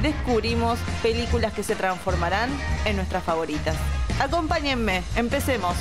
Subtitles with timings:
[0.00, 2.50] descubrimos películas que se transformarán
[2.84, 3.76] en nuestras favoritas.
[4.20, 5.76] Acompáñenme, empecemos.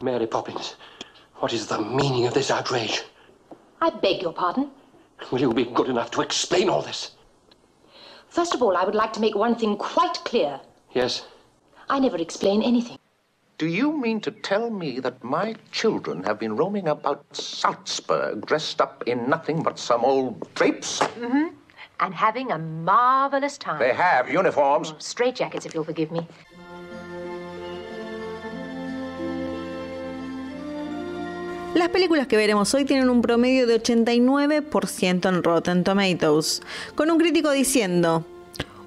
[0.00, 0.76] Mary Poppins,
[1.40, 3.02] what is the meaning of this outrage?
[3.80, 4.70] I beg your pardon.
[5.30, 7.12] Will you be good enough to explain all this?
[8.28, 10.60] First of all, I would like to make one thing quite clear.
[10.92, 11.24] Yes?
[11.88, 12.98] I never explain anything.
[13.58, 18.82] Do you mean to tell me that my children have been roaming about Salzburg dressed
[18.82, 21.00] up in nothing but some old drapes?
[21.98, 23.78] And having a marvelous time.
[23.78, 24.92] They have uniforms.
[24.98, 26.28] Straight jackets, if you'll forgive me.
[31.74, 36.60] Las películas que veremos hoy tienen un promedio de 89% en Rotten Tomatoes,
[36.94, 38.26] con un crítico diciendo,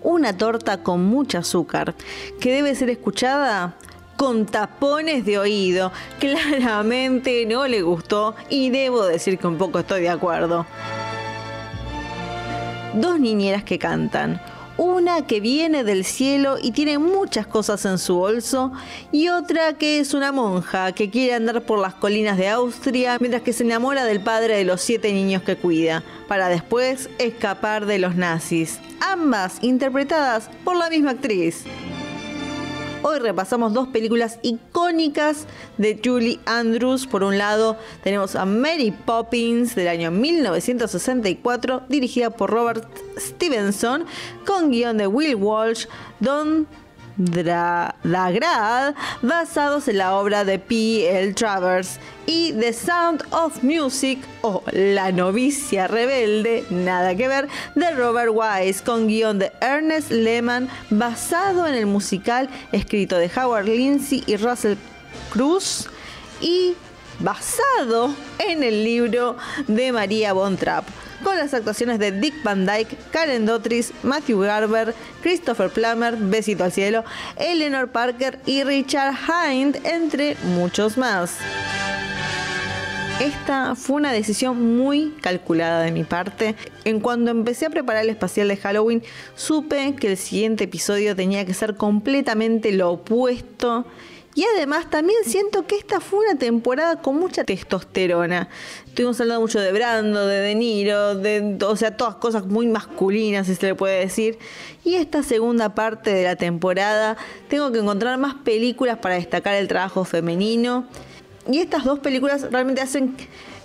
[0.04, 1.96] una torta con mucho azúcar,
[2.40, 3.76] que debe ser escuchada
[4.20, 5.94] con tapones de oído.
[6.20, 10.66] Claramente no le gustó y debo decir que un poco estoy de acuerdo.
[12.96, 14.42] Dos niñeras que cantan.
[14.76, 18.74] Una que viene del cielo y tiene muchas cosas en su bolso
[19.14, 23.42] y otra que es una monja que quiere andar por las colinas de Austria mientras
[23.42, 28.00] que se enamora del padre de los siete niños que cuida, para después escapar de
[28.00, 28.80] los nazis.
[29.00, 31.64] Ambas interpretadas por la misma actriz.
[33.02, 35.46] Hoy repasamos dos películas icónicas
[35.78, 37.08] de Julie Andrews.
[37.08, 42.86] Por un lado, tenemos a Mary Poppins del año 1964, dirigida por Robert
[43.18, 44.04] Stevenson,
[44.46, 45.86] con guion de Will Walsh,
[46.20, 46.68] Don
[47.20, 51.10] Dagrad, basados en la obra de P.
[51.20, 51.34] L.
[51.34, 58.32] Travers, y The Sound of Music o La novicia rebelde, nada que ver, de Robert
[58.34, 64.38] Wise, con guion de Ernest Lehman, basado en el musical escrito de Howard Lindsay y
[64.38, 64.76] Russell
[65.30, 65.90] Cruz,
[66.40, 66.74] y
[67.20, 69.36] basado en el libro
[69.68, 70.88] de María Von Trapp
[71.24, 76.72] con las actuaciones de Dick Van Dyke, Karen Dotrice, Matthew Garber, Christopher Plummer, Besito al
[76.72, 77.04] Cielo,
[77.38, 81.38] Eleanor Parker y Richard Hind, entre muchos más.
[83.20, 86.56] Esta fue una decisión muy calculada de mi parte.
[86.86, 89.04] En cuando empecé a preparar el especial de Halloween,
[89.36, 93.86] supe que el siguiente episodio tenía que ser completamente lo opuesto
[94.36, 98.48] y además también siento que esta fue una temporada con mucha testosterona.
[98.86, 103.48] Estuvimos hablando mucho de Brando, de De Niro, de, o sea, todas cosas muy masculinas,
[103.48, 104.38] si se le puede decir.
[104.86, 107.18] Y esta segunda parte de la temporada
[107.50, 110.86] tengo que encontrar más películas para destacar el trabajo femenino.
[111.50, 113.16] Y estas dos películas realmente hacen,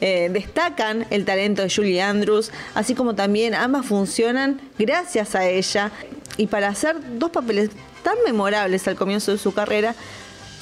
[0.00, 5.92] eh, destacan el talento de Julie Andrews, así como también ambas funcionan gracias a ella.
[6.38, 7.70] Y para hacer dos papeles
[8.02, 9.94] tan memorables al comienzo de su carrera,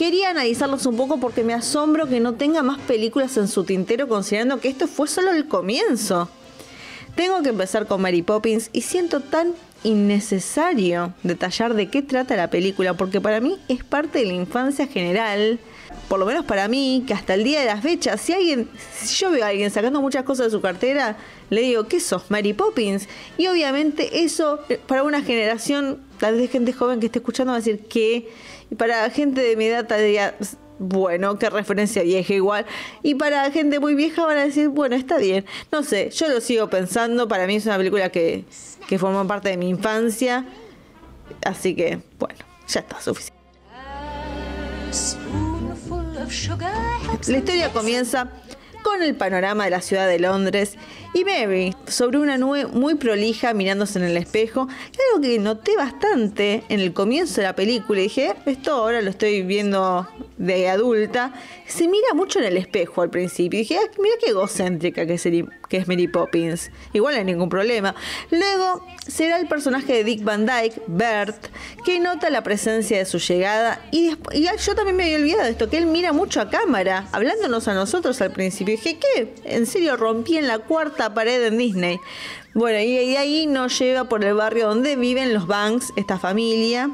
[0.03, 4.09] Quería analizarlos un poco porque me asombro que no tenga más películas en su tintero
[4.09, 6.29] considerando que esto fue solo el comienzo.
[7.15, 9.53] Tengo que empezar con Mary Poppins y siento tan
[9.85, 14.89] innecesario detallar de qué trata la película porque para mí es parte de la infancia
[14.89, 15.61] general.
[16.09, 19.15] Por lo menos para mí, que hasta el día de las fechas, si alguien, si
[19.15, 21.17] yo veo a alguien sacando muchas cosas de su cartera,
[21.49, 22.29] le digo, ¿qué sos?
[22.29, 23.09] Mary Poppins.
[23.39, 27.59] Y obviamente eso, eh, para una generación, tal vez gente joven que esté escuchando, va
[27.59, 28.29] a decir que
[28.73, 30.35] y para gente de mi edad diría,
[30.79, 32.65] bueno, qué referencia vieja igual.
[33.03, 35.45] Y para gente muy vieja van a decir, bueno, está bien.
[35.71, 37.29] No sé, yo lo sigo pensando.
[37.29, 38.47] Para mí es una película que,
[38.89, 40.47] que formó parte de mi infancia.
[41.45, 43.43] Así que, bueno, ya está, suficiente.
[47.27, 48.31] La historia comienza
[48.83, 50.79] con el panorama de la ciudad de Londres
[51.15, 54.69] y Mary sobre una nube muy prolija mirándose en el espejo.
[55.13, 59.11] algo que noté bastante en el comienzo de la película y dije, esto ahora lo
[59.11, 61.33] estoy viendo de adulta.
[61.67, 63.59] Se mira mucho en el espejo al principio.
[63.59, 66.71] Dije, ah, mira qué egocéntrica que es, Mary Poppins.
[66.93, 67.95] Igual no hay ningún problema.
[68.31, 71.47] Luego será el personaje de Dick Van Dyke, Bert,
[71.85, 73.81] que nota la presencia de su llegada.
[73.91, 77.09] Y, y yo también me había olvidado de esto, que él mira mucho a cámara,
[77.13, 78.77] hablándonos a nosotros al principio.
[78.77, 79.35] Dije, ¿qué?
[79.45, 82.01] En serio, rompí en la cuarta pared en Disney.
[82.55, 86.91] Bueno, y de ahí nos lleva por el barrio donde viven los Banks, esta familia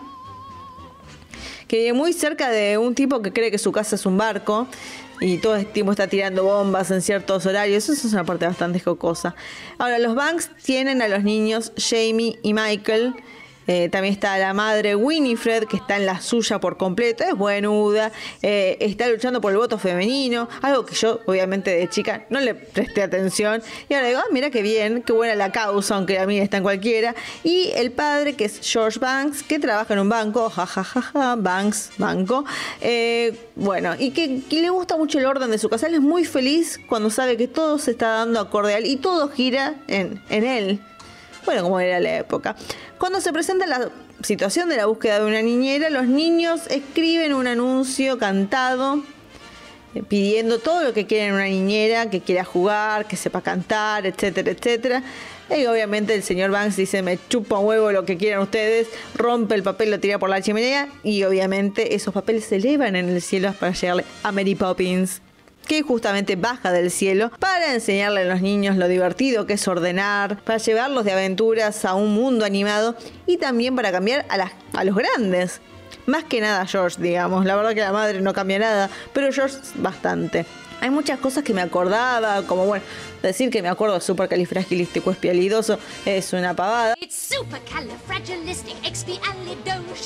[1.68, 4.66] que vive muy cerca de un tipo que cree que su casa es un barco
[5.20, 7.88] y todo el tiempo está tirando bombas en ciertos horarios.
[7.88, 9.34] Eso es una parte bastante jocosa.
[9.76, 13.14] Ahora, los Banks tienen a los niños Jamie y Michael
[13.68, 18.10] eh, también está la madre Winifred, que está en la suya por completo, es buenuda,
[18.42, 22.54] eh, está luchando por el voto femenino, algo que yo obviamente de chica no le
[22.54, 23.62] presté atención.
[23.90, 26.56] Y ahora digo, ah, mira qué bien, qué buena la causa, aunque a mí está
[26.56, 27.14] en cualquiera.
[27.44, 32.46] Y el padre, que es George Banks, que trabaja en un banco, jajajaja, Banks, banco.
[32.80, 35.88] Eh, bueno, y que, le gusta mucho el orden de su casa.
[35.88, 39.28] Él es muy feliz cuando sabe que todo se está dando acorde a y todo
[39.28, 40.80] gira en, en él.
[41.44, 42.56] Bueno, como era la época.
[42.98, 43.90] Cuando se presenta la
[44.22, 49.02] situación de la búsqueda de una niñera, los niños escriben un anuncio cantado
[49.94, 54.50] eh, pidiendo todo lo que quieren una niñera, que quiera jugar, que sepa cantar, etcétera,
[54.50, 55.02] etcétera.
[55.56, 59.54] Y obviamente el señor Banks dice, me chupa un huevo lo que quieran ustedes, rompe
[59.54, 63.22] el papel, lo tira por la chimenea y obviamente esos papeles se elevan en el
[63.22, 65.22] cielo para llegarle a Mary Poppins
[65.68, 70.38] que justamente baja del cielo para enseñarle a los niños lo divertido que es ordenar,
[70.42, 74.96] para llevarlos de aventuras a un mundo animado y también para cambiar a, a los
[74.96, 75.60] grandes.
[76.06, 77.44] Más que nada George, digamos.
[77.44, 80.46] La verdad que la madre no cambia nada, pero George bastante.
[80.80, 82.84] Hay muchas cosas que me acordaba, como bueno,
[83.22, 86.94] decir que me acuerdo de supercalifragilístico espialidoso es una pavada.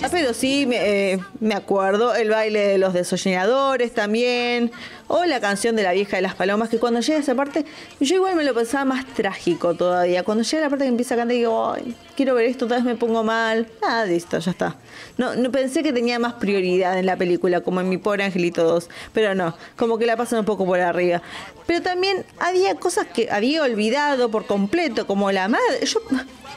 [0.02, 4.72] Ah, pero sí, me, eh, me, acuerdo el baile de los desollinadores también,
[5.08, 7.64] o la canción de la vieja de las palomas, que cuando llega esa parte,
[8.00, 10.22] yo igual me lo pensaba más trágico todavía.
[10.22, 12.84] Cuando llega la parte que empieza a cantar, digo, Ay, quiero ver esto, otra vez
[12.84, 13.66] me pongo mal.
[13.82, 14.76] Ah, listo, ya está.
[15.18, 18.64] No, no pensé que tenía más prioridad en la película, como en mi pobre Angelito
[18.64, 21.22] 2, pero no, como que la pasan un poco por arriba.
[21.66, 25.84] Pero también había cosas que había olvidado por completo, como la madre.
[25.84, 26.00] Yo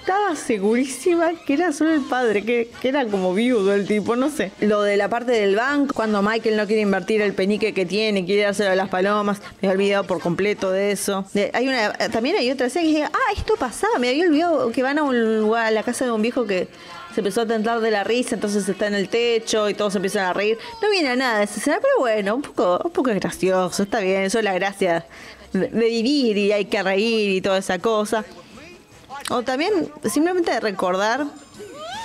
[0.05, 4.51] estaba segurísima que era solo el padre, que, era como viudo el tipo, no sé.
[4.61, 8.23] Lo de la parte del banco, cuando Michael no quiere invertir el penique que tiene,
[8.23, 11.25] quiere dárselo a las palomas, me había olvidado por completo de eso.
[11.53, 14.83] hay una, también hay otra escena que dije, ah, esto pasaba, me había olvidado que
[14.83, 16.67] van a un lugar, a la casa de un viejo que
[17.15, 20.25] se empezó a tentar de la risa, entonces está en el techo y todos empiezan
[20.25, 20.59] a reír.
[20.83, 24.21] No viene a nada esa escena, pero bueno, un poco, un poco gracioso, está bien,
[24.21, 25.05] eso es la gracia
[25.59, 28.25] de, vivir y hay que reír y toda esa cosa.
[29.29, 29.71] O también
[30.03, 31.25] simplemente de recordar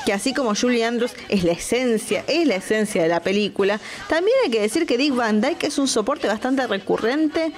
[0.07, 4.37] que así como Julie Andrews es la esencia, es la esencia de la película, también
[4.45, 7.53] hay que decir que Dick Van Dyke es un soporte bastante recurrente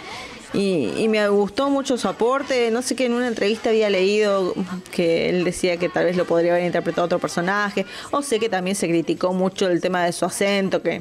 [0.55, 2.71] y, me gustó mucho su aporte.
[2.71, 4.55] No sé que en una entrevista había leído
[4.91, 7.87] que él decía que tal vez lo podría haber interpretado otro personaje.
[8.11, 11.01] O sé que también se criticó mucho el tema de su acento, que,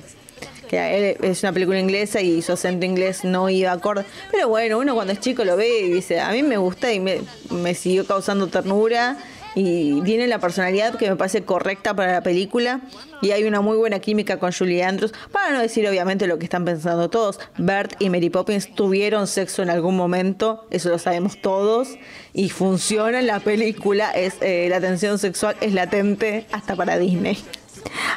[0.70, 4.06] que es una película inglesa y su acento inglés no iba acorde.
[4.32, 7.00] Pero bueno, uno cuando es chico lo ve y dice, a mí me gusta y
[7.00, 9.18] me, me siguió causando ternura
[9.56, 12.82] y tiene la personalidad que me parece correcta para la película
[13.22, 16.46] y hay una muy buena química con Julie Andrews, para no decir obviamente lo que
[16.46, 17.40] están pensando todos.
[17.58, 21.90] Bert y Mary Poppins tuvieron sexo en algún momento, eso lo sabemos todos,
[22.34, 27.38] y funciona en la película, es eh, la tensión sexual es latente hasta para Disney.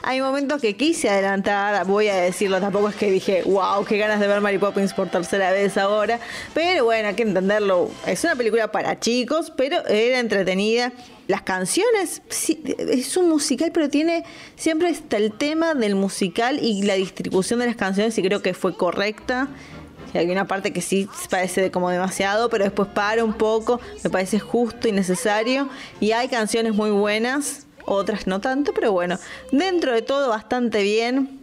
[0.02, 4.20] Hay momentos que quise adelantar, voy a decirlo, tampoco es que dije, wow, qué ganas
[4.20, 6.20] de ver Mary Poppins por tercera vez ahora,
[6.52, 10.92] pero bueno, hay que entenderlo, es una película para chicos, pero era entretenida.
[11.26, 14.24] Las canciones, es un musical, pero tiene,
[14.56, 18.52] siempre está el tema del musical y la distribución de las canciones y creo que
[18.52, 19.48] fue correcta
[20.18, 24.38] hay una parte que sí parece como demasiado, pero después para un poco, me parece
[24.38, 25.68] justo y necesario.
[26.00, 29.18] Y hay canciones muy buenas otras no tanto, pero bueno,
[29.52, 31.40] dentro de todo bastante bien.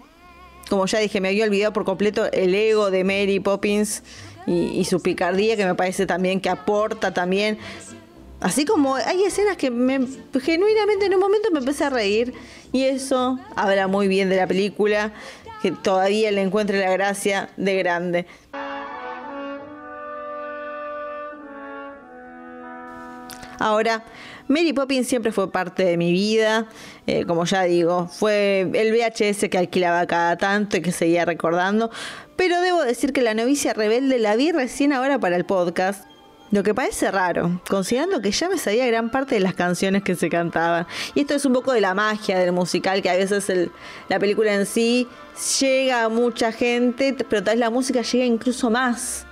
[0.69, 4.03] Como ya dije, me había olvidado por completo el ego de Mary Poppins
[4.48, 7.57] y, su picardía, que me parece también que aporta también.
[8.39, 10.00] Así como hay escenas que me,
[10.41, 12.33] genuinamente en un momento me empecé a reír
[12.71, 15.13] y eso habla muy bien de la película,
[15.62, 18.25] que todavía le encuentre la gracia de grande.
[23.62, 24.03] Ahora,
[24.48, 26.68] Mary Poppins siempre fue parte de mi vida,
[27.06, 31.91] eh, como ya digo, fue el VHS que alquilaba cada tanto y que seguía recordando,
[32.36, 36.06] pero debo decir que la novicia rebelde la vi recién ahora para el podcast.
[36.50, 40.15] Lo que parece raro, considerando que ya me sabía gran parte de las canciones que
[40.15, 40.88] se cantaban.
[41.13, 43.70] Y esto es un poco de la magia del musical, que a veces
[44.10, 45.08] la película en sí
[45.62, 49.27] llega a mucha gente, pero tal vez la música llega incluso más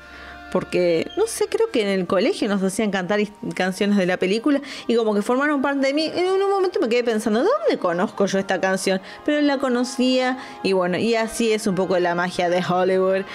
[0.52, 3.20] porque, no sé, creo que en el colegio nos hacían cantar
[3.56, 6.12] canciones de la película y como que formaron parte de mí.
[6.14, 9.02] En un momento me quedé pensando, ¿dónde conozco yo esta canción?
[9.26, 13.26] Pero la conocía y bueno, y así es un poco la magia de Hollywood.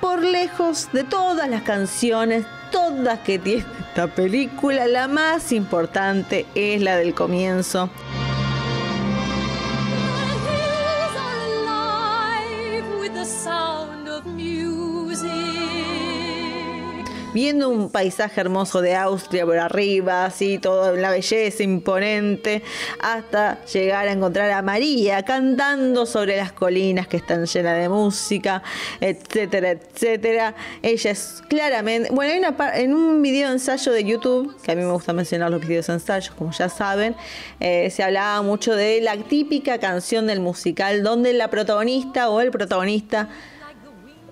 [0.00, 6.80] Por lejos de todas las canciones, todas que tiene esta película, la más importante es
[6.80, 7.90] la del comienzo.
[17.32, 22.62] Viendo un paisaje hermoso de Austria por arriba, así, toda la belleza imponente,
[23.00, 28.62] hasta llegar a encontrar a María cantando sobre las colinas que están llenas de música,
[29.00, 30.54] etcétera, etcétera.
[30.82, 34.82] Ella es claramente, bueno, hay una en un video ensayo de YouTube, que a mí
[34.82, 37.14] me gusta mencionar los videos ensayos, como ya saben,
[37.60, 42.50] eh, se hablaba mucho de la típica canción del musical donde la protagonista o el
[42.50, 43.28] protagonista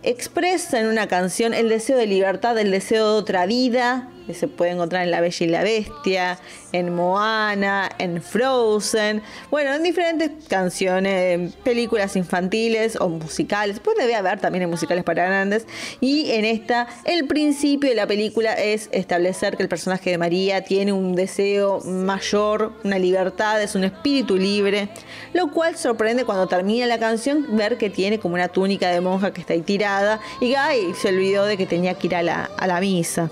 [0.03, 4.47] expresa en una canción el deseo de libertad, el deseo de otra vida, que se
[4.47, 6.39] puede encontrar en La Bella y la Bestia,
[6.73, 14.39] en Moana, en Frozen, bueno, en diferentes canciones, películas infantiles o musicales, pues debe haber
[14.39, 15.67] también en musicales para grandes,
[16.01, 20.63] y en esta el principio de la película es establecer que el personaje de María
[20.63, 24.91] tiene un deseo mayor, una libertad, es un espíritu libre,
[25.33, 29.33] lo cual sorprende cuando termina la canción ver que tiene como una túnica de monja
[29.33, 32.51] que está ahí tirada y ay, se olvidó de que tenía que ir a la,
[32.59, 33.31] a la misa.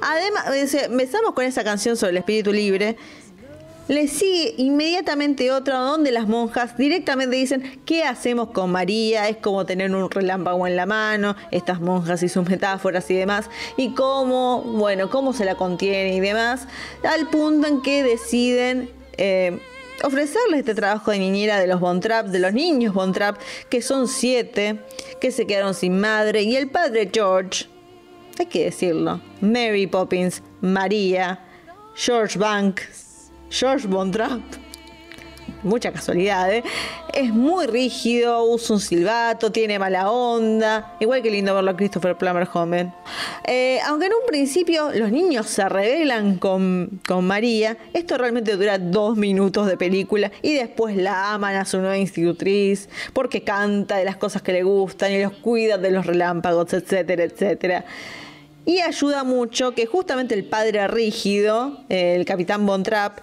[0.00, 2.96] Además, empezamos con esa canción sobre el espíritu libre.
[3.88, 9.28] Le sigue inmediatamente otra donde las monjas directamente dicen, ¿qué hacemos con María?
[9.28, 13.48] Es como tener un relámpago en la mano, estas monjas y sus metáforas y demás,
[13.76, 16.66] y cómo, bueno, cómo se la contiene y demás,
[17.08, 19.60] al punto en que deciden eh,
[20.02, 23.38] ofrecerle este trabajo de niñera de los Bontrap, de los niños Bontrap,
[23.68, 24.80] que son siete,
[25.20, 27.66] que se quedaron sin madre, y el padre George,
[28.42, 31.40] hay que decirlo, Mary Poppins, María,
[31.94, 34.40] George Banks, George Bontrap,
[35.62, 36.62] mucha casualidad, ¿eh?
[37.12, 42.16] es muy rígido, usa un silbato, tiene mala onda, igual que lindo verlo a Christopher
[42.16, 42.92] Plummer joven.
[43.46, 48.78] Eh, aunque en un principio los niños se rebelan con, con María, esto realmente dura
[48.78, 54.04] dos minutos de película y después la aman a su nueva institutriz porque canta de
[54.04, 57.84] las cosas que le gustan y los cuida de los relámpagos, etcétera, etcétera.
[58.66, 63.20] Y ayuda mucho que justamente el padre rígido, el capitán Bontrap,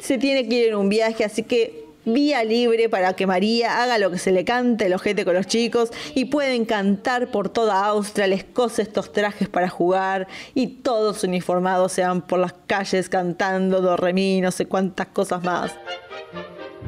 [0.00, 3.98] se tiene que ir en un viaje, así que vía libre para que María haga
[3.98, 7.84] lo que se le cante el ojete con los chicos y pueden cantar por toda
[7.84, 13.08] Austria, les cose estos trajes para jugar y todos uniformados se van por las calles
[13.08, 15.72] cantando do no sé cuántas cosas más.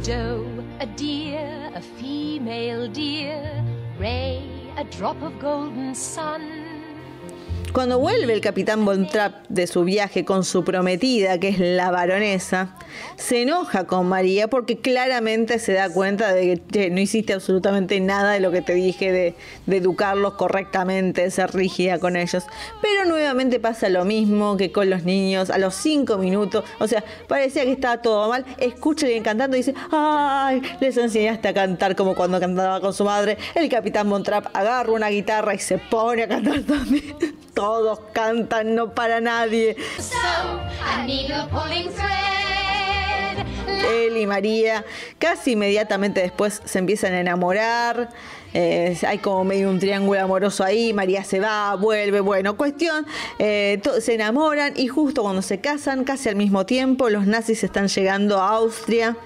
[0.06, 0.44] Joe,
[0.78, 3.64] a deer, a female deer,
[3.98, 4.40] Ray,
[4.76, 6.67] a drop of golden sun.
[7.72, 12.74] Cuando vuelve el capitán Bontrap de su viaje con su prometida, que es la baronesa,
[13.16, 18.32] se enoja con María porque claramente se da cuenta de que no hiciste absolutamente nada
[18.32, 19.34] de lo que te dije de,
[19.76, 22.44] educarlos correctamente, de ser rígida con ellos.
[22.80, 26.64] Pero nuevamente pasa lo mismo que con los niños a los cinco minutos.
[26.80, 28.46] O sea, parecía que estaba todo mal.
[28.58, 33.04] Escucha y cantando y dice, ay, les enseñaste a cantar como cuando cantaba con su
[33.04, 33.36] madre.
[33.54, 38.94] El capitán Bontrap agarra una guitarra y se pone a cantar también todos cantan, no
[38.94, 39.76] para nadie.
[43.90, 44.84] Él y María
[45.18, 48.10] casi inmediatamente después se empiezan a enamorar.
[48.54, 53.04] Eh, hay como medio un triángulo amoroso ahí, María se va, vuelve, bueno, cuestión,
[53.40, 57.88] eh, se enamoran y justo cuando se casan, casi al mismo tiempo, los nazis están
[57.88, 59.16] llegando a Austria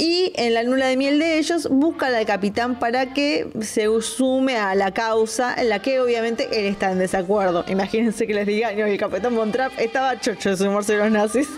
[0.00, 4.56] y en la luna de miel de ellos buscan al capitán para que se sume
[4.56, 7.66] a la causa en la que obviamente él está en desacuerdo.
[7.68, 11.48] Imagínense que les diga, no, el capitán Montrap estaba chocho de sumarse a los nazis.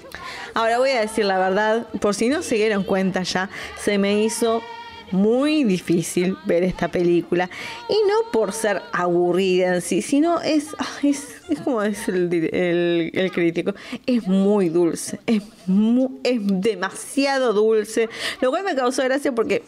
[0.54, 4.22] Ahora voy a decir la verdad, por si no se dieron cuenta ya, se me
[4.22, 4.62] hizo
[5.12, 7.48] muy difícil ver esta película.
[7.88, 10.68] Y no por ser aburrida en sí, sino es,
[11.02, 13.74] es, como es el, el, crítico,
[14.06, 15.42] es muy dulce, es,
[16.24, 18.08] es demasiado dulce.
[18.40, 19.62] Lo cual me causó gracia porque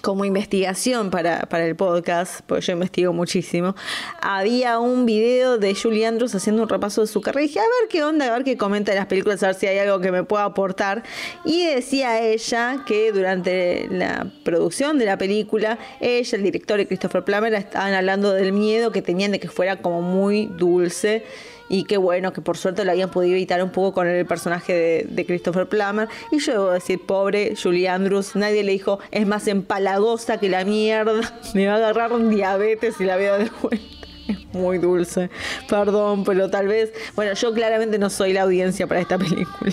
[0.00, 3.74] como investigación para, para, el podcast, porque yo investigo muchísimo,
[4.20, 7.62] había un video de Julie Andrews haciendo un repaso de su carrera y dije, a
[7.62, 10.00] ver qué onda, a ver qué comenta de las películas, a ver si hay algo
[10.00, 11.02] que me pueda aportar.
[11.44, 17.24] Y decía ella que durante la producción de la película, ella, el director y Christopher
[17.24, 21.24] Plummer estaban hablando del miedo que tenían de que fuera como muy dulce
[21.68, 25.06] y qué bueno que por suerte lo habían podido evitar un poco con el personaje
[25.08, 26.08] de, Christopher Plummer.
[26.30, 30.64] Y yo debo decir, pobre Julie Andrews, nadie le dijo, es más empalagosa que la
[30.64, 31.20] mierda,
[31.54, 33.86] me va a agarrar un diabetes si la veo de vuelta.
[34.28, 35.30] Es muy dulce,
[35.70, 39.72] perdón, pero tal vez, bueno, yo claramente no soy la audiencia para esta película.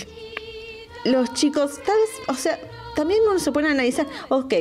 [1.04, 2.58] Los chicos, tal vez, o sea,
[2.96, 4.54] también uno se pone a analizar, ok,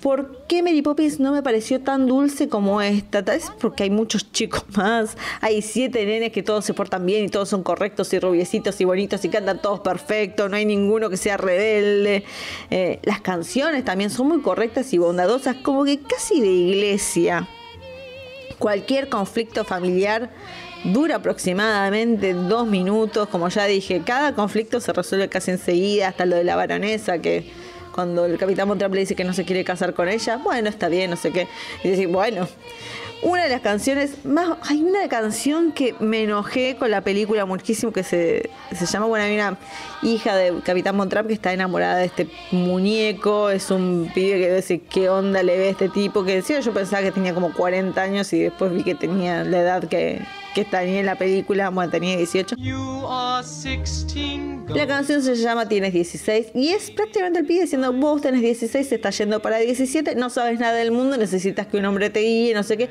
[0.00, 3.22] ¿por qué Mary Poppins no me pareció tan dulce como esta?
[3.22, 7.28] Tal porque hay muchos chicos más, hay siete nenes que todos se portan bien y
[7.28, 11.18] todos son correctos y rubiecitos y bonitos y cantan todos perfectos, no hay ninguno que
[11.18, 12.24] sea rebelde.
[12.70, 17.46] Eh, las canciones también son muy correctas y bondadosas, como que casi de iglesia
[18.58, 20.30] Cualquier conflicto familiar
[20.84, 26.36] dura aproximadamente dos minutos, como ya dije, cada conflicto se resuelve casi enseguida, hasta lo
[26.36, 27.50] de la baronesa, que
[27.94, 30.88] cuando el capitán Montrap le dice que no se quiere casar con ella, bueno, está
[30.88, 31.48] bien, no sé qué,
[31.84, 32.48] y decir, bueno,
[33.22, 34.58] una de las canciones más.
[34.68, 39.06] Hay una canción que me enojé con la película muchísimo que se, se llama.
[39.06, 39.58] Bueno, hay una
[40.02, 43.50] hija de Capitán Montrap que está enamorada de este muñeco.
[43.50, 46.24] Es un pibe que dice qué onda le ve a este tipo.
[46.24, 49.60] Que decía, yo pensaba que tenía como 40 años y después vi que tenía la
[49.60, 50.20] edad que,
[50.54, 51.70] que tenía en la película.
[51.70, 52.56] Bueno, tenía 18.
[54.68, 58.88] La canción se llama Tienes 16 y es prácticamente el pibe diciendo vos tenés 16,
[58.88, 62.20] se está yendo para 17, no sabes nada del mundo, necesitas que un hombre te
[62.20, 62.88] guíe, no sé qué.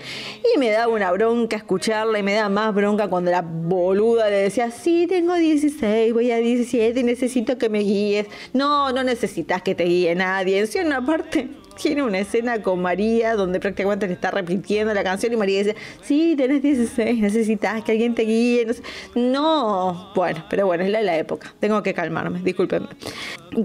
[0.53, 4.37] Y me daba una bronca escucharla y me da más bronca cuando la boluda le
[4.37, 8.27] decía, sí, tengo 16, voy a 17 y necesito que me guíes.
[8.53, 10.67] No, no necesitas que te guíe nadie.
[10.73, 15.33] En una parte tiene una escena con María donde prácticamente le está repitiendo la canción
[15.33, 18.67] y María dice, sí, tenés 16, necesitas que alguien te guíe.
[19.15, 21.53] No, bueno, pero bueno, es la la época.
[21.59, 22.87] Tengo que calmarme, discúlpenme.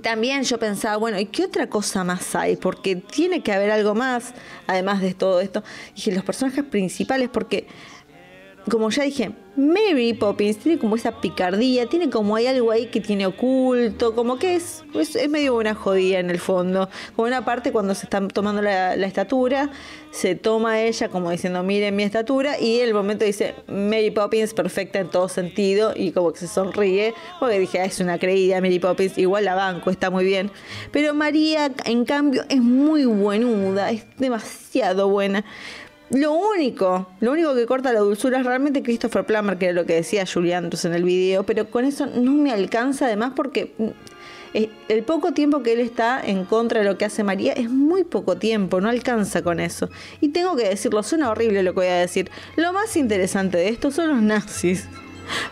[0.03, 2.57] También yo pensaba, bueno, ¿y qué otra cosa más hay?
[2.57, 4.35] Porque tiene que haber algo más,
[4.67, 5.63] además de todo esto.
[5.95, 7.67] Dije, los personajes principales, porque
[8.71, 13.01] como ya dije, Mary Poppins tiene como esa picardía, tiene como hay algo ahí que
[13.01, 16.89] tiene oculto, como que es, es, medio una jodida en el fondo.
[17.15, 19.71] Como una parte cuando se está tomando la, estatura,
[20.11, 24.99] se toma ella como diciendo, miren mi estatura, y el momento dice, Mary Poppins perfecta
[24.99, 28.79] en todo sentido, y como que se sonríe, porque dije, ah, es una creída Mary
[28.79, 30.51] Poppins, igual la banco, está muy bien.
[30.91, 35.45] Pero María, en cambio, es muy buenuda, es demasiado buena.
[36.11, 39.87] Lo único, lo único que corta la dulzura es realmente Christopher Plummer, que era lo
[39.87, 43.87] que decía Julian en el video, pero con eso no me alcanza además porque mm,
[44.55, 47.69] eh, el poco tiempo que él está en contra de lo que hace María es
[47.71, 49.91] muy poco tiempo, no alcanza con eso.
[50.21, 52.31] Y tengo que decirlo, suena horrible lo que voy a decir.
[52.55, 54.89] Lo más interesante de esto son los nazis.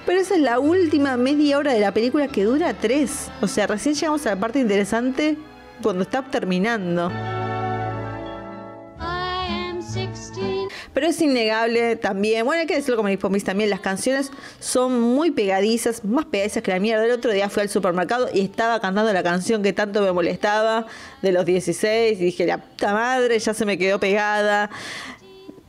[0.07, 3.29] Pero esa es la última media hora de la película que dura tres.
[3.41, 5.37] O sea, recién llegamos a la parte interesante
[5.83, 7.11] cuando está terminando.
[10.95, 14.31] Pero es innegable también, bueno, hay que decirlo como mis también, las canciones
[14.61, 17.05] son muy pegadizas, más pegadizas que la mierda.
[17.05, 20.87] El otro día fui al supermercado y estaba cantando la canción que tanto me molestaba
[21.21, 24.71] de los 16 y dije, la puta madre, ya se me quedó pegada.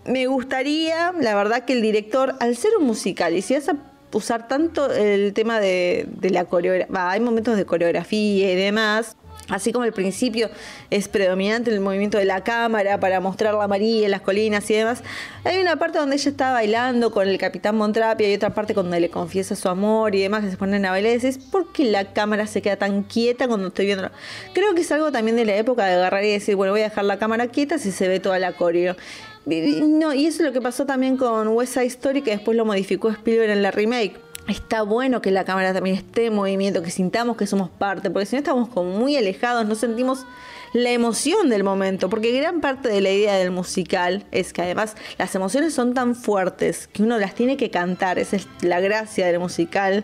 [0.05, 3.77] Me gustaría, la verdad, que el director, al ser un musical, y si vas a
[4.13, 9.17] usar tanto el tema de, de la coreografía, hay momentos de coreografía y demás,
[9.49, 10.49] Así como al principio
[10.89, 14.73] es predominante el movimiento de la cámara para mostrar la María en las colinas y
[14.73, 15.03] demás,
[15.43, 18.99] hay una parte donde ella está bailando con el capitán Montrapia y otra parte donde
[18.99, 21.17] le confiesa su amor y demás, que se ponen a bailar.
[21.23, 24.09] Y ¿por qué la cámara se queda tan quieta cuando estoy viendo?
[24.53, 26.85] Creo que es algo también de la época de agarrar y decir, bueno, voy a
[26.85, 28.95] dejar la cámara quieta si se ve toda la coreo.
[29.45, 32.65] No, y eso es lo que pasó también con West Side Story, que después lo
[32.65, 36.91] modificó Spielberg en la remake está bueno que la cámara también esté en movimiento, que
[36.91, 40.25] sintamos que somos parte, porque si no estamos como muy alejados, no sentimos
[40.73, 44.95] la emoción del momento, porque gran parte de la idea del musical es que además
[45.17, 49.25] las emociones son tan fuertes que uno las tiene que cantar, esa es la gracia
[49.25, 50.03] del musical,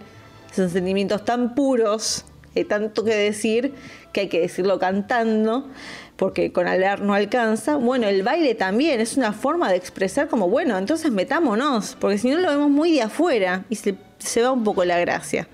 [0.53, 2.25] son sentimientos tan puros,
[2.55, 3.73] hay tanto que decir
[4.11, 5.69] que hay que decirlo cantando,
[6.17, 7.77] porque con hablar no alcanza.
[7.77, 12.29] Bueno, el baile también es una forma de expresar como, bueno, entonces metámonos, porque si
[12.29, 15.47] no lo vemos muy de afuera y se se va un poco la gracia.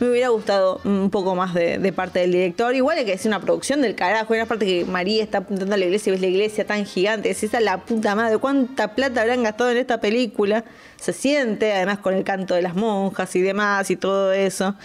[0.00, 2.72] Me hubiera gustado un poco más de, parte del director.
[2.72, 4.32] Igual hay que decir una producción del carajo.
[4.32, 6.86] Hay una parte que María está apuntando a la iglesia y ves la iglesia tan
[6.86, 7.30] gigante.
[7.30, 8.38] Es esa la puta madre.
[8.38, 10.64] ¿Cuánta plata habrán gastado en esta película?
[10.96, 14.76] Se siente, además con el canto de las monjas y demás y todo eso.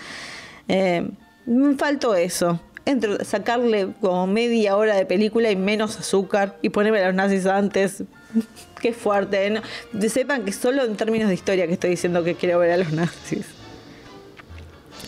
[0.67, 1.07] Eh,
[1.45, 2.59] me faltó eso.
[2.85, 7.45] Entre sacarle como media hora de película y menos azúcar y ponerme a los nazis
[7.45, 8.03] antes
[8.81, 9.49] Qué fuerte.
[9.49, 9.61] ¿no?
[10.09, 12.91] Sepan que solo en términos de historia que estoy diciendo que quiero ver a los
[12.91, 13.45] nazis.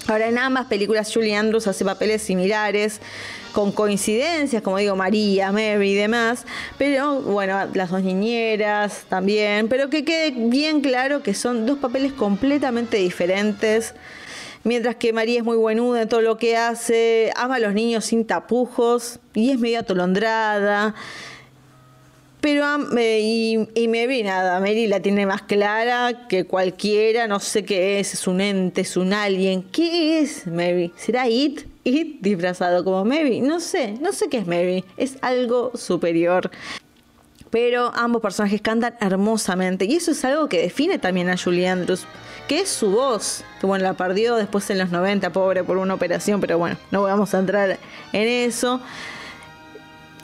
[0.08, 3.02] Ahora, en ambas películas, Julie Andrews hace papeles similares,
[3.54, 6.46] con coincidencias, como digo, María, Mary y demás,
[6.78, 12.14] pero bueno, las dos niñeras también, pero que quede bien claro que son dos papeles
[12.14, 13.96] completamente diferentes.
[14.64, 18.06] Mientras que María es muy buenuda en todo lo que hace, ama a los niños
[18.06, 20.94] sin tapujos y es medio atolondrada.
[22.46, 28.00] Pero y, y Mary nada, Mary la tiene más clara que cualquiera, no sé qué
[28.00, 29.64] es, es un ente, es un alien.
[29.64, 30.94] ¿Qué es Mary?
[30.96, 31.62] ¿Será It?
[31.84, 33.42] It disfrazado como Mary.
[33.42, 34.86] No sé, no sé qué es Mary.
[34.96, 36.52] Es algo superior.
[37.50, 42.06] Pero ambos personajes cantan hermosamente y eso es algo que define también a Julie Andrews,
[42.48, 45.96] que es su voz, que bueno, la perdió después en los 90, pobre, por una
[45.96, 47.80] operación, pero bueno, no vamos a entrar
[48.14, 48.82] en eso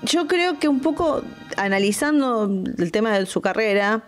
[0.03, 1.21] yo creo que un poco
[1.57, 4.03] analizando el tema de su carrera,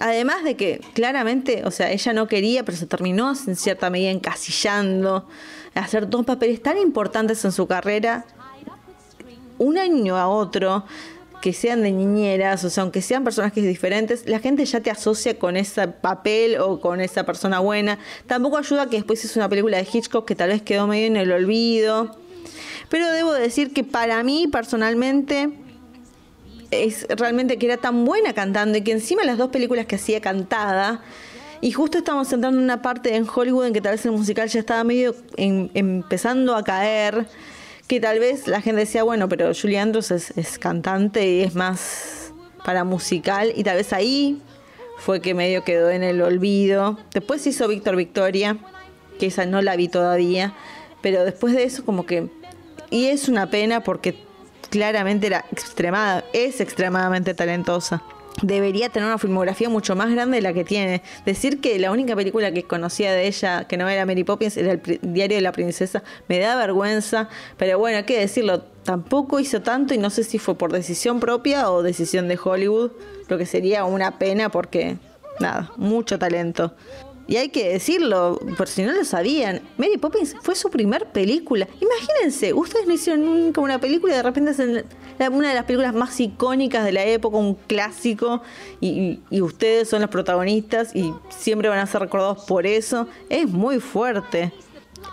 [0.00, 4.10] Además de que claramente, o sea, ella no quería, pero se terminó en cierta medida
[4.10, 5.28] encasillando,
[5.74, 8.24] hacer dos papeles tan importantes en su carrera,
[9.58, 10.84] un año a otro,
[11.42, 15.38] que sean de niñeras, o sea, aunque sean personajes diferentes, la gente ya te asocia
[15.38, 17.98] con ese papel o con esa persona buena.
[18.26, 21.18] Tampoco ayuda que después es una película de Hitchcock que tal vez quedó medio en
[21.18, 22.16] el olvido.
[22.90, 25.48] Pero debo decir que para mí personalmente
[26.70, 30.20] es realmente que era tan buena cantando y que encima las dos películas que hacía
[30.20, 31.00] cantada,
[31.62, 34.48] y justo estamos entrando en una parte en Hollywood en que tal vez el musical
[34.48, 37.26] ya estaba medio empezando a caer,
[37.86, 41.54] que tal vez la gente decía, bueno, pero Julie Andrews es, es cantante y es
[41.54, 42.32] más
[42.64, 44.40] para musical, y tal vez ahí
[44.96, 46.98] fue que medio quedó en el olvido.
[47.12, 48.56] Después hizo Víctor Victoria,
[49.18, 50.54] que esa no la vi todavía,
[51.02, 52.39] pero después de eso como que...
[52.90, 54.16] Y es una pena porque
[54.70, 58.02] claramente era extremada, es extremadamente talentosa.
[58.42, 61.02] Debería tener una filmografía mucho más grande de la que tiene.
[61.26, 64.72] Decir que la única película que conocía de ella, que no era Mary Poppins, era
[64.72, 67.28] el Diario de la Princesa, me da vergüenza.
[67.58, 71.20] Pero bueno, hay que decirlo, tampoco hizo tanto y no sé si fue por decisión
[71.20, 72.92] propia o decisión de Hollywood,
[73.28, 74.96] lo que sería una pena porque,
[75.38, 76.74] nada, mucho talento.
[77.30, 81.68] Y hay que decirlo, por si no lo sabían, Mary Poppins fue su primer película.
[81.80, 85.94] Imagínense, ustedes no hicieron nunca una película y de repente es una de las películas
[85.94, 88.42] más icónicas de la época, un clásico,
[88.80, 93.06] y, ustedes son los protagonistas y siempre van a ser recordados por eso.
[93.28, 94.52] Es muy fuerte.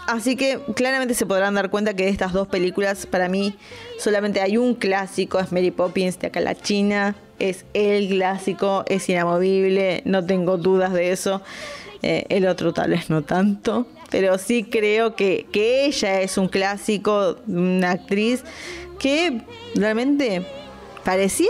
[0.07, 3.53] Así que claramente se podrán dar cuenta que de estas dos películas, para mí,
[3.99, 7.15] solamente hay un clásico, es Mary Poppins de acá la China.
[7.37, 11.43] Es el clásico, es inamovible, no tengo dudas de eso.
[12.03, 16.47] Eh, el otro tal vez no tanto, pero sí creo que, que ella es un
[16.47, 18.43] clásico, una actriz
[18.99, 19.41] que
[19.75, 20.45] realmente
[21.03, 21.49] parecía,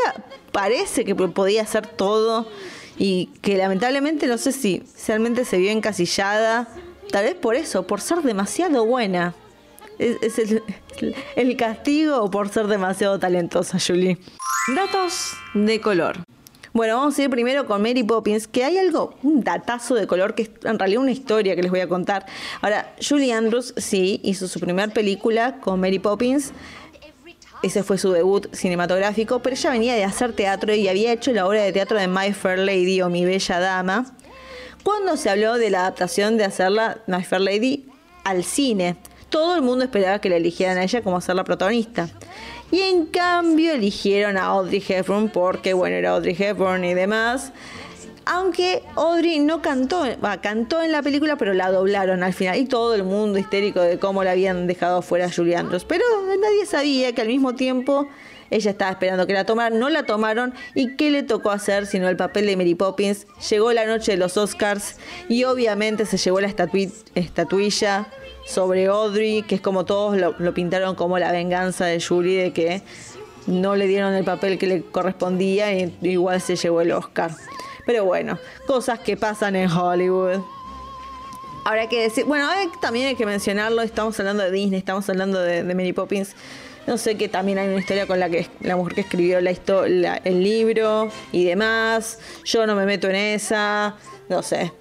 [0.52, 2.50] parece que podía hacer todo
[2.98, 6.68] y que lamentablemente no sé si realmente se vio encasillada,
[7.12, 9.34] tal vez por eso, por ser demasiado buena.
[10.00, 10.64] Es, el,
[11.36, 14.20] el castigo por ser demasiado talentosa, Julie.
[14.76, 16.18] Datos de color.
[16.78, 20.36] Bueno, vamos a ir primero con Mary Poppins, que hay algo, un datazo de color,
[20.36, 22.28] que es en realidad una historia que les voy a contar.
[22.62, 26.52] Ahora, Julie Andrews, sí, hizo su primera película con Mary Poppins.
[27.64, 31.48] Ese fue su debut cinematográfico, pero ella venía de hacer teatro y había hecho la
[31.48, 34.16] obra de teatro de My Fair Lady o Mi Bella Dama.
[34.84, 37.88] Cuando se habló de la adaptación de hacerla, My Fair Lady,
[38.24, 38.98] al cine,
[39.30, 42.08] todo el mundo esperaba que la eligieran a ella como ser la protagonista.
[42.72, 47.54] Y en cambio eligieron a Audrey Hepburn porque, bueno, era Audrey Hepburn y demás.
[48.26, 50.04] Aunque Audrey no cantó,
[50.42, 52.58] cantó en la película, pero la doblaron al final.
[52.58, 55.86] Y todo el mundo histérico de cómo la habían dejado fuera a Julie Andrews.
[55.86, 56.04] Pero
[56.42, 58.10] nadie sabía que al mismo tiempo
[58.50, 60.54] ella estaba esperando que la tomaran, no la tomaron.
[60.76, 63.28] ¿Y qué le tocó hacer sino el papel de Mary Poppins?
[63.50, 64.98] Llegó la noche de los Oscars
[65.30, 68.08] y obviamente se llevó la estatuilla
[68.48, 72.82] sobre Audrey, que es como todos lo, pintaron como la venganza de Julie de que
[73.46, 77.32] no le dieron el papel que le correspondía y igual se llevó el Oscar.
[77.86, 80.42] Pero bueno, cosas que pasan en Hollywood.
[81.66, 82.48] Ahora que decir, bueno,
[82.82, 86.34] también hay que mencionarlo, estamos hablando de Disney, estamos hablando de, Mary Poppins.
[86.86, 89.52] No sé que también hay una historia con la que la mujer que escribió la,
[90.24, 92.20] el libro y demás.
[92.46, 93.96] Yo no me meto en esa,
[94.30, 94.72] no sé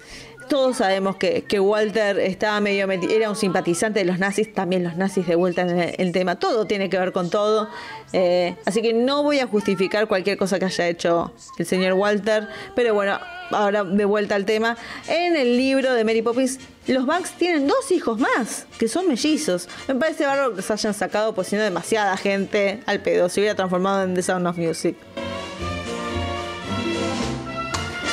[0.47, 5.27] todos sabemos que, Walter estaba medio era un simpatizante de los nazis, también los nazis
[5.27, 7.69] de vuelta en el, tema, todo tiene que ver con todo,
[8.13, 12.47] eh, así que no voy a justificar cualquier cosa que haya hecho el señor Walter,
[12.75, 13.19] pero bueno,
[13.51, 17.91] ahora de vuelta al tema, en el libro de Mary Poppins, los Banks tienen dos
[17.91, 22.15] hijos más, que son mellizos, me parece bárbaro que se hayan sacado, pues si demasiada
[22.17, 24.95] gente al pedo, se hubiera transformado en The Sound of Music.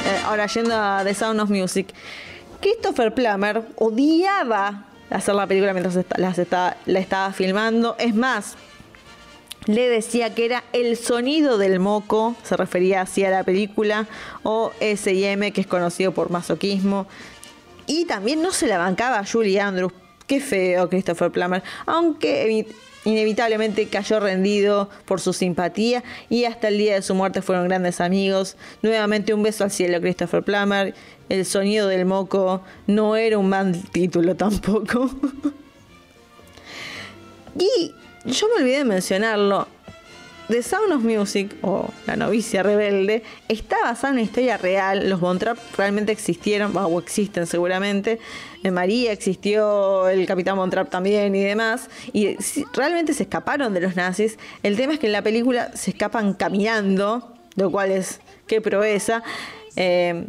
[0.06, 1.88] Eh, ahora yendo a The Sound of Music.
[2.64, 5.98] Christopher Plummer odiaba hacer la película mientras
[6.86, 7.94] la estaba filmando.
[7.98, 8.56] Es más,
[9.66, 14.06] le decía que era el sonido del moco, se refería así a la película,
[14.44, 17.06] o SM, que es conocido por masoquismo.
[17.86, 19.92] Y también no se la bancaba a Julie Andrews.
[20.26, 21.62] Qué feo Christopher Plummer.
[21.84, 22.66] Aunque
[23.04, 28.00] inevitablemente cayó rendido por su simpatía y hasta el día de su muerte fueron grandes
[28.00, 28.56] amigos.
[28.82, 30.94] Nuevamente un beso al cielo, Christopher Plummer.
[31.28, 35.10] El sonido del moco no era un mal título tampoco.
[37.58, 39.68] y yo me olvidé de mencionarlo.
[40.48, 45.08] The Sound of Music, o La novicia rebelde, está basada en una historia real.
[45.08, 45.40] Los Von
[45.76, 48.18] realmente existieron, o existen seguramente.
[48.62, 51.88] En María existió, el Capitán Von también y demás.
[52.12, 52.36] Y
[52.74, 54.38] realmente se escaparon de los nazis.
[54.62, 59.22] El tema es que en la película se escapan caminando, lo cual es qué proeza.
[59.76, 60.26] Eh,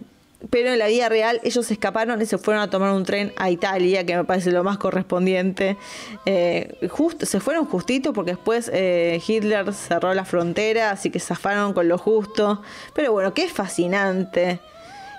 [0.49, 3.49] pero en la vida real ellos escaparon y se fueron a tomar un tren a
[3.49, 5.77] Italia, que me parece lo más correspondiente.
[6.25, 6.89] Eh,
[7.21, 11.97] se fueron justito porque después eh, Hitler cerró la frontera, así que zafaron con lo
[11.97, 12.61] justo.
[12.93, 14.59] Pero bueno, qué fascinante.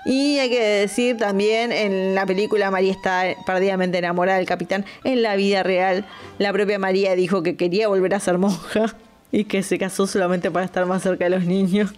[0.05, 4.85] Y hay que decir también, en la película María está perdidamente enamorada del capitán.
[5.03, 6.05] En la vida real,
[6.37, 8.95] la propia María dijo que quería volver a ser monja
[9.33, 11.93] y que se casó solamente para estar más cerca de los niños.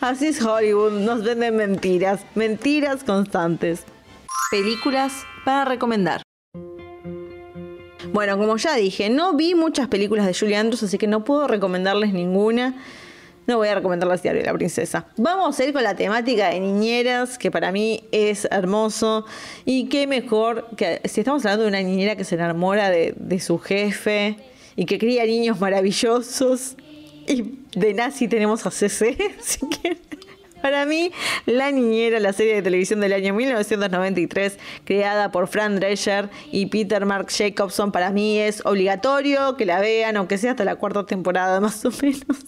[0.00, 3.84] Así es Hollywood, nos venden mentiras, mentiras constantes.
[4.50, 6.22] Películas para recomendar.
[8.12, 11.46] Bueno, como ya dije, no vi muchas películas de Julie Andrews, así que no puedo
[11.48, 12.74] recomendarles ninguna.
[13.46, 15.06] No voy a recomendarles Diario de la Princesa.
[15.16, 19.24] Vamos a ir con la temática de niñeras, que para mí es hermoso.
[19.64, 23.58] Y qué mejor que si estamos hablando de una niñera que se enamora de, su
[23.58, 24.36] jefe
[24.74, 26.76] y que cría niños maravillosos
[27.76, 29.98] de nazi tenemos a CC, así que
[30.62, 31.12] para mí,
[31.44, 37.06] La Niñera, la serie de televisión del año 1993, creada por Fran Drescher y Peter
[37.06, 41.60] Mark Jacobson, para mí es obligatorio que la vean, aunque sea hasta la cuarta temporada
[41.60, 42.38] más o menos.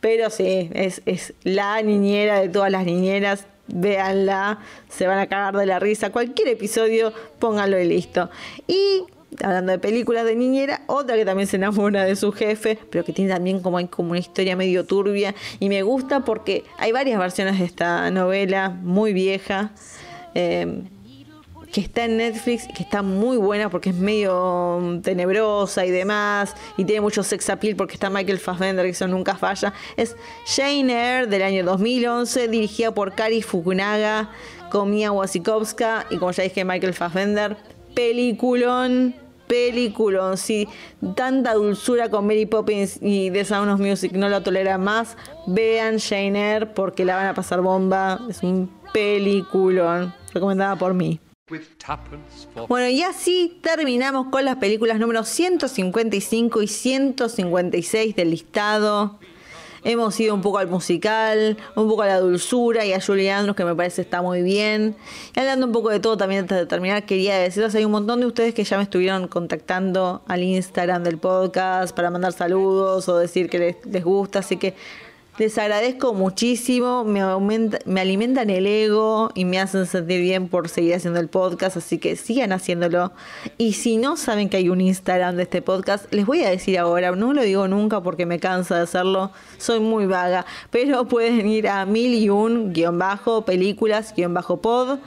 [0.00, 3.46] Pero sí, es, es la niñera de todas las niñeras.
[3.68, 4.58] Véanla,
[4.90, 6.10] se van a cagar de la risa.
[6.10, 8.28] Cualquier episodio, pónganlo y listo.
[8.66, 9.04] Y
[9.42, 13.12] hablando de películas de niñera, otra que también se enamora de su jefe, pero que
[13.12, 15.34] tiene también como, hay como una historia medio turbia.
[15.60, 19.72] Y me gusta porque hay varias versiones de esta novela, muy vieja,
[20.34, 20.82] eh,
[21.72, 26.84] que está en Netflix, que está muy buena porque es medio tenebrosa y demás, y
[26.84, 29.72] tiene mucho sex appeal porque está Michael Fassbender, que eso nunca falla.
[29.96, 30.14] Es
[30.44, 34.30] Jane Eyre del año 2011, dirigida por Kari Fukunaga,
[34.70, 37.71] con Mia Wasikowska y como ya dije, Michael Fassbender.
[37.94, 39.14] Peliculón
[39.52, 40.66] película, si
[41.14, 45.98] tanta dulzura con Mary Poppins y The Sound of Music no lo tolera más, vean
[45.98, 48.18] Jane Eyre porque la van a pasar bomba.
[48.30, 51.20] Es un peliculón, recomendada por mí.
[52.66, 59.18] Bueno, y así terminamos con las películas números 155 y 156 del listado.
[59.84, 63.56] Hemos ido un poco al musical, un poco a la dulzura y a Julie Andrews,
[63.56, 64.94] que me parece está muy bien.
[65.34, 68.20] Y hablando un poco de todo también antes de terminar, quería decirles, hay un montón
[68.20, 73.16] de ustedes que ya me estuvieron contactando al Instagram del podcast para mandar saludos o
[73.16, 74.74] decir que les, les gusta, así que
[75.38, 80.68] les agradezco muchísimo, me, aumenta, me alimentan el ego y me hacen sentir bien por
[80.68, 83.12] seguir haciendo el podcast, así que sigan haciéndolo.
[83.56, 86.78] Y si no saben que hay un Instagram de este podcast, les voy a decir
[86.78, 91.48] ahora, no lo digo nunca porque me cansa de hacerlo, soy muy vaga, pero pueden
[91.48, 94.98] ir a mil y un guion bajo películas guion bajo pod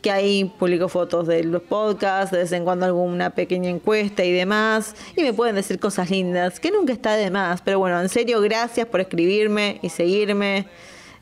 [0.00, 4.32] que ahí publico fotos de los podcasts, de vez en cuando alguna pequeña encuesta y
[4.32, 8.08] demás, y me pueden decir cosas lindas, que nunca está de más, pero bueno, en
[8.08, 10.66] serio, gracias por escribirme y seguirme.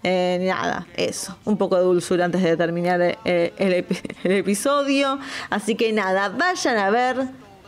[0.04, 3.84] Eh, nada, eso, un poco de dulzura antes de terminar eh, el,
[4.32, 5.18] episodio.
[5.50, 7.16] Así que nada, vayan a ver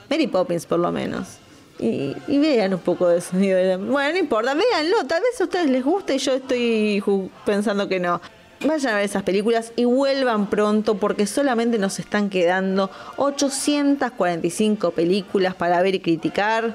[0.09, 1.39] Mary Poppins por lo menos.
[1.81, 3.59] Y, vean un poco de sonido.
[3.79, 7.03] Bueno, no importa, véanlo, tal vez a ustedes les guste y yo estoy
[7.45, 8.21] pensando que no.
[8.63, 15.55] Vayan a ver esas películas y vuelvan pronto porque solamente nos están quedando 845 películas
[15.55, 16.75] para ver y criticar.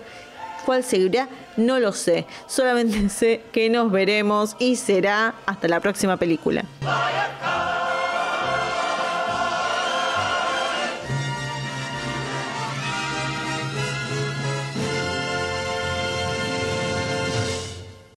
[0.66, 1.30] ¿Cuál seguirá?
[1.58, 2.26] No lo sé.
[2.48, 6.66] Solamente sé que nos veremos y será hasta la próxima película.